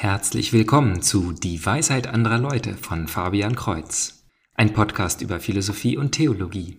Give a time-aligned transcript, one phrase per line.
[0.00, 4.24] Herzlich willkommen zu Die Weisheit anderer Leute von Fabian Kreuz,
[4.54, 6.78] ein Podcast über Philosophie und Theologie.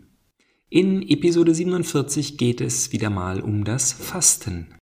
[0.70, 4.74] In Episode 47 geht es wieder mal um das Fasten.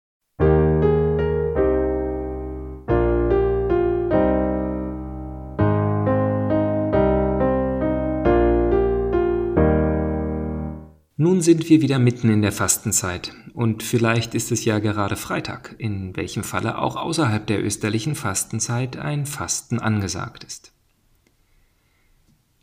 [11.17, 15.77] Nun sind wir wieder mitten in der Fastenzeit und vielleicht ist es ja gerade Freitag,
[15.79, 20.75] in welchem Falle auch außerhalb der österlichen Fastenzeit ein Fasten angesagt ist.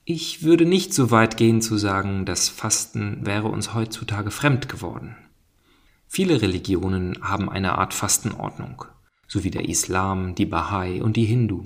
[0.06, 5.18] Ich würde nicht so weit gehen zu sagen, das Fasten wäre uns heutzutage fremd geworden.
[6.08, 8.86] Viele Religionen haben eine Art Fastenordnung,
[9.28, 11.66] so wie der Islam, die Bahai und die Hindu.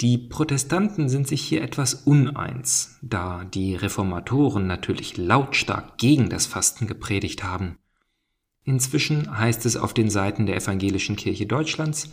[0.00, 6.86] Die Protestanten sind sich hier etwas uneins, da die Reformatoren natürlich lautstark gegen das Fasten
[6.86, 7.78] gepredigt haben.
[8.62, 12.12] Inzwischen heißt es auf den Seiten der Evangelischen Kirche Deutschlands,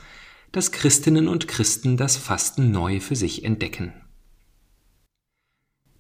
[0.52, 3.94] dass Christinnen und Christen das Fasten neu für sich entdecken.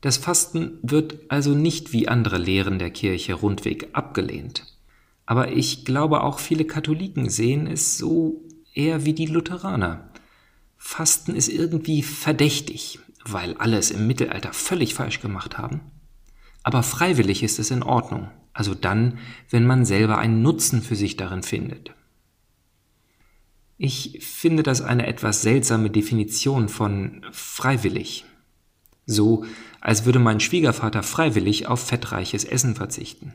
[0.01, 4.65] Das Fasten wird also nicht wie andere Lehren der Kirche rundweg abgelehnt.
[5.27, 8.43] Aber ich glaube auch viele Katholiken sehen es so
[8.73, 10.09] eher wie die Lutheraner,
[10.77, 15.81] Fasten ist irgendwie verdächtig, weil alle es im Mittelalter völlig falsch gemacht haben.
[16.63, 21.17] Aber freiwillig ist es in Ordnung, also dann, wenn man selber einen Nutzen für sich
[21.17, 21.93] darin findet.
[23.77, 28.25] Ich finde das eine etwas seltsame Definition von freiwillig.
[29.05, 29.45] So,
[29.81, 33.33] als würde mein Schwiegervater freiwillig auf fettreiches Essen verzichten.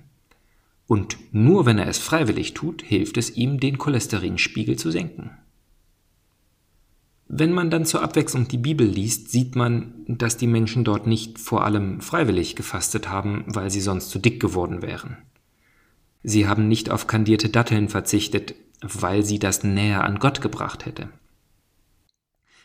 [0.87, 5.31] Und nur wenn er es freiwillig tut, hilft es ihm, den Cholesterinspiegel zu senken.
[7.33, 11.39] Wenn man dann zur Abwechslung die Bibel liest, sieht man, dass die Menschen dort nicht
[11.39, 15.17] vor allem freiwillig gefastet haben, weil sie sonst zu dick geworden wären.
[16.25, 21.09] Sie haben nicht auf kandierte Datteln verzichtet, weil sie das näher an Gott gebracht hätte.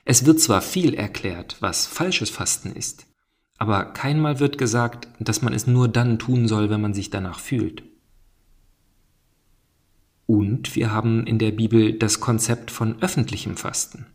[0.04, 3.06] Es wird zwar viel erklärt, was falsches Fasten ist,
[3.60, 7.38] aber keinmal wird gesagt, dass man es nur dann tun soll, wenn man sich danach
[7.38, 7.84] fühlt.
[10.26, 14.08] Und wir haben in der Bibel das Konzept von öffentlichem Fasten.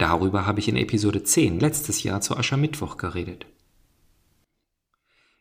[0.00, 3.44] Darüber habe ich in Episode 10 letztes Jahr zu Aschermittwoch geredet.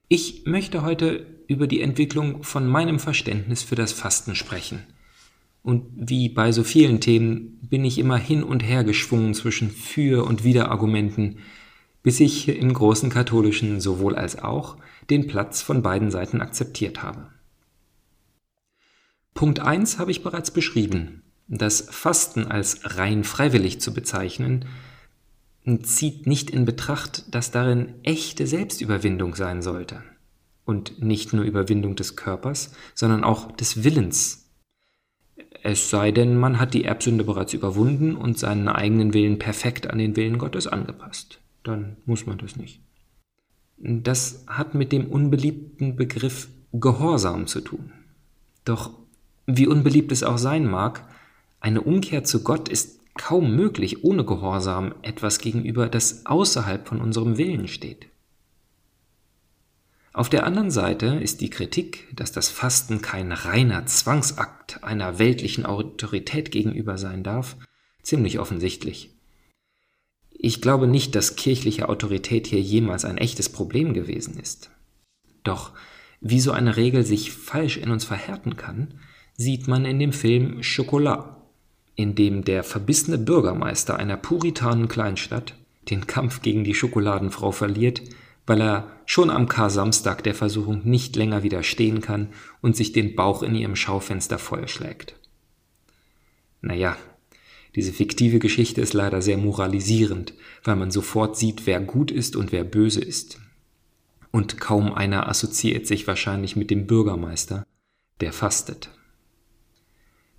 [0.10, 4.84] Ich möchte heute über die Entwicklung von meinem Verständnis für das Fasten sprechen.
[5.64, 10.26] Und wie bei so vielen Themen bin ich immer hin und her geschwungen zwischen Für-
[10.26, 11.38] und Widerargumenten,
[12.04, 14.76] bis ich im großen katholischen sowohl als auch
[15.10, 17.30] den Platz von beiden Seiten akzeptiert habe.
[19.34, 21.24] Punkt 1 habe ich bereits beschrieben.
[21.50, 24.66] Das Fasten als rein freiwillig zu bezeichnen,
[25.82, 30.04] zieht nicht in Betracht, dass darin echte Selbstüberwindung sein sollte.
[30.64, 34.46] Und nicht nur Überwindung des Körpers, sondern auch des Willens.
[35.64, 39.98] Es sei denn, man hat die Erbsünde bereits überwunden und seinen eigenen Willen perfekt an
[39.98, 41.40] den Willen Gottes angepasst.
[41.64, 42.80] Dann muss man das nicht.
[43.78, 47.92] Das hat mit dem unbeliebten Begriff Gehorsam zu tun.
[48.64, 48.92] Doch
[49.48, 51.04] wie unbeliebt es auch sein mag,
[51.60, 57.38] eine Umkehr zu Gott ist kaum möglich ohne Gehorsam etwas gegenüber, das außerhalb von unserem
[57.38, 58.08] Willen steht.
[60.14, 65.66] Auf der anderen Seite ist die Kritik, dass das Fasten kein reiner Zwangsakt einer weltlichen
[65.66, 67.58] Autorität gegenüber sein darf,
[68.02, 69.12] ziemlich offensichtlich.
[70.32, 74.72] Ich glaube nicht, dass kirchliche Autorität hier jemals ein echtes Problem gewesen ist.
[75.44, 75.74] Doch
[76.22, 79.00] wie so eine Regel sich falsch in uns verhärten kann,
[79.38, 81.39] sieht man in dem Film Chocolat
[82.00, 85.56] in dem der verbissene Bürgermeister einer puritanen Kleinstadt
[85.90, 88.02] den Kampf gegen die Schokoladenfrau verliert,
[88.48, 92.30] weil er schon am Kar-Samstag der Versuchung nicht länger widerstehen kann
[92.62, 95.16] und sich den Bauch in ihrem Schaufenster vollschlägt.
[96.62, 96.96] Naja,
[97.76, 100.34] diese fiktive Geschichte ist leider sehr moralisierend,
[100.64, 103.42] weil man sofort sieht, wer gut ist und wer böse ist.
[104.32, 107.66] Und kaum einer assoziiert sich wahrscheinlich mit dem Bürgermeister,
[108.22, 108.90] der fastet.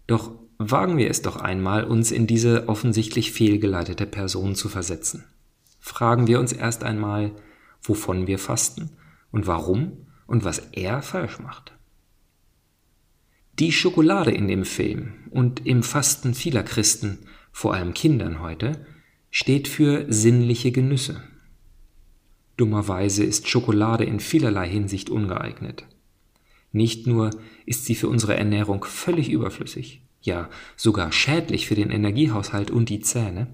[0.06, 0.32] Doch
[0.62, 5.25] Wagen wir es doch einmal, uns in diese offensichtlich fehlgeleitete Person zu versetzen.
[5.79, 7.32] Fragen wir uns erst einmal,
[7.82, 8.90] wovon wir fasten
[9.31, 11.73] und warum und was er falsch macht.
[13.58, 17.20] Die Schokolade in dem Film und im Fasten vieler Christen,
[17.52, 18.85] vor allem Kindern heute,
[19.31, 21.23] steht für sinnliche Genüsse.
[22.58, 25.87] Dummerweise ist Schokolade in vielerlei Hinsicht ungeeignet.
[26.70, 27.31] Nicht nur
[27.64, 33.00] ist sie für unsere Ernährung völlig überflüssig, ja sogar schädlich für den Energiehaushalt und die
[33.00, 33.49] Zähne.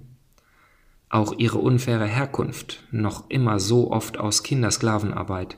[1.09, 5.57] Auch ihre unfaire Herkunft, noch immer so oft aus Kindersklavenarbeit,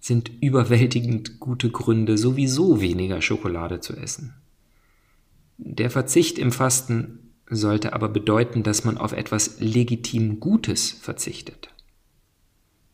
[0.00, 4.34] sind überwältigend gute Gründe, sowieso weniger Schokolade zu essen.
[5.56, 11.70] Der Verzicht im Fasten sollte aber bedeuten, dass man auf etwas legitim Gutes verzichtet.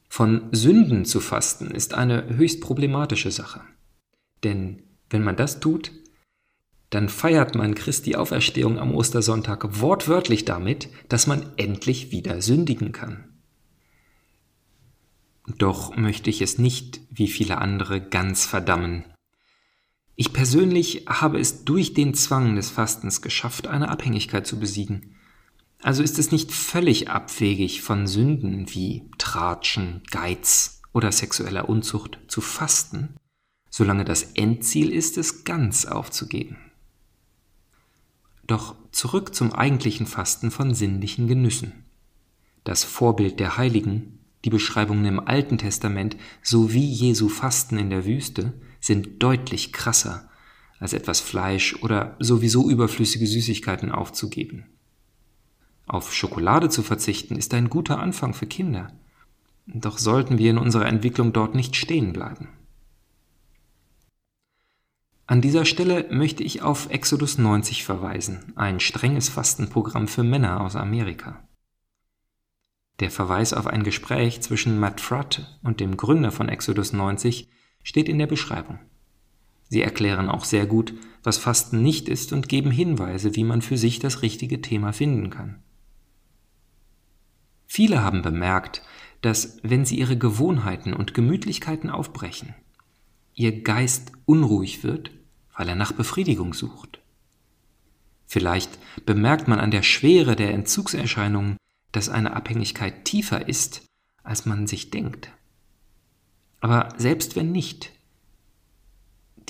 [0.09, 3.61] Von Sünden zu fasten ist eine höchst problematische Sache.
[4.43, 5.93] Denn wenn man das tut,
[6.91, 13.29] dann feiert man Christi Auferstehung am Ostersonntag wortwörtlich damit, dass man endlich wieder sündigen kann.
[15.59, 19.05] Doch möchte ich es nicht, wie viele andere, ganz verdammen.
[20.17, 25.17] Ich persönlich habe es durch den Zwang des Fastens geschafft, eine Abhängigkeit zu besiegen.
[25.81, 32.41] Also ist es nicht völlig abwegig von Sünden wie Tratschen, Geiz oder sexueller Unzucht zu
[32.41, 33.17] fasten,
[33.71, 36.59] solange das Endziel ist, es ganz aufzugeben.
[38.51, 41.85] Doch zurück zum eigentlichen Fasten von sinnlichen Genüssen.
[42.65, 48.53] Das Vorbild der Heiligen, die Beschreibungen im Alten Testament sowie Jesu Fasten in der Wüste
[48.81, 50.29] sind deutlich krasser,
[50.81, 54.67] als etwas Fleisch oder sowieso überflüssige Süßigkeiten aufzugeben.
[55.87, 58.93] Auf Schokolade zu verzichten ist ein guter Anfang für Kinder,
[59.69, 62.49] doch sollten wir in unserer Entwicklung dort nicht stehen bleiben.
[65.31, 70.75] An dieser Stelle möchte ich auf Exodus 90 verweisen, ein strenges Fastenprogramm für Männer aus
[70.75, 71.49] Amerika.
[72.99, 77.49] Der Verweis auf ein Gespräch zwischen Matt Fratt und dem Gründer von Exodus 90
[77.85, 78.81] steht in der Beschreibung.
[79.69, 83.77] Sie erklären auch sehr gut, was Fasten nicht ist und geben Hinweise, wie man für
[83.77, 85.63] sich das richtige Thema finden kann.
[87.69, 88.83] Viele haben bemerkt,
[89.21, 92.57] dass wenn sie ihre Gewohnheiten und Gemütlichkeiten aufbrechen,
[93.35, 95.13] ihr Geist unruhig wird
[95.61, 97.03] weil er nach Befriedigung sucht.
[98.25, 101.59] Vielleicht bemerkt man an der Schwere der Entzugserscheinungen,
[101.93, 103.85] dass eine Abhängigkeit tiefer ist,
[104.23, 105.31] als man sich denkt.
[106.61, 107.93] Aber selbst wenn nicht,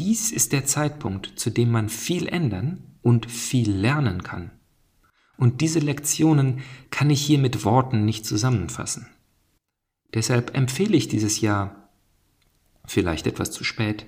[0.01, 4.51] dies ist der Zeitpunkt, zu dem man viel ändern und viel lernen kann.
[5.37, 9.07] Und diese Lektionen kann ich hier mit Worten nicht zusammenfassen.
[10.13, 11.89] Deshalb empfehle ich dieses Jahr,
[12.85, 14.07] vielleicht etwas zu spät,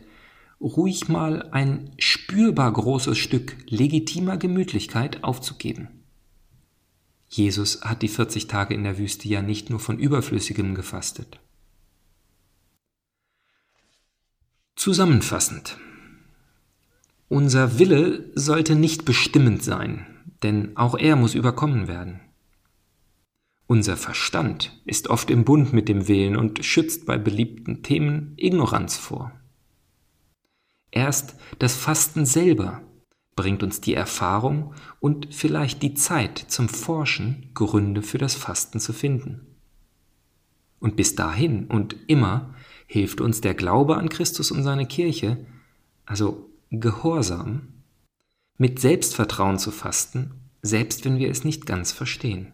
[0.63, 5.89] ruhig mal ein spürbar großes Stück legitimer Gemütlichkeit aufzugeben.
[7.29, 11.41] Jesus hat die 40 Tage in der Wüste ja nicht nur von Überflüssigem gefastet.
[14.77, 15.79] Zusammenfassend.
[17.29, 20.07] Unser Wille sollte nicht bestimmend sein,
[20.43, 22.21] denn auch er muss überkommen werden.
[23.67, 28.99] Unser Verstand ist oft im Bund mit dem Willen und schützt bei beliebten Themen Ignoranz
[28.99, 29.33] vor.
[30.93, 32.83] Erst das Fasten selber
[33.35, 38.93] bringt uns die Erfahrung und vielleicht die Zeit zum Forschen, Gründe für das Fasten zu
[38.93, 39.47] finden.
[40.79, 42.55] Und bis dahin und immer
[42.87, 45.47] hilft uns der Glaube an Christus und seine Kirche,
[46.05, 47.69] also Gehorsam,
[48.59, 52.53] mit Selbstvertrauen zu fasten, selbst wenn wir es nicht ganz verstehen.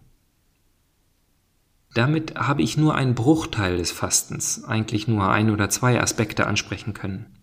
[1.95, 6.95] Damit habe ich nur einen Bruchteil des Fastens, eigentlich nur ein oder zwei Aspekte ansprechen
[6.95, 7.38] können.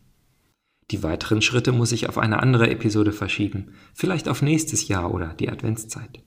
[0.92, 5.34] Die weiteren Schritte muss ich auf eine andere Episode verschieben, vielleicht auf nächstes Jahr oder
[5.34, 6.22] die Adventszeit.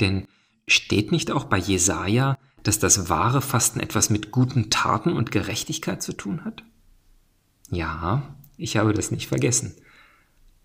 [0.00, 0.26] Denn
[0.66, 6.02] steht nicht auch bei Jesaja, dass das wahre Fasten etwas mit guten Taten und Gerechtigkeit
[6.02, 6.62] zu tun hat?
[7.70, 9.74] Ja, ich habe das nicht vergessen.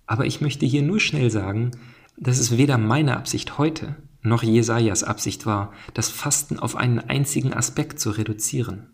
[0.06, 1.72] Aber ich möchte hier nur schnell sagen,
[2.18, 7.54] dass es weder meine Absicht heute noch Jesajas Absicht war, das Fasten auf einen einzigen
[7.54, 8.92] Aspekt zu reduzieren.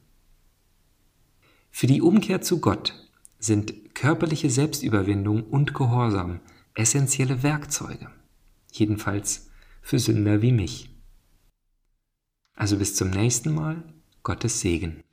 [1.71, 3.02] Für die Umkehr zu Gott
[3.43, 6.39] sind körperliche Selbstüberwindung und Gehorsam
[6.75, 8.09] essentielle Werkzeuge,
[8.71, 9.49] jedenfalls
[9.81, 10.89] für Sünder wie mich.
[12.55, 13.83] Also bis zum nächsten Mal,
[14.23, 15.03] Gottes Segen.